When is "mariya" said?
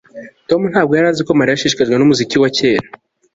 1.39-1.55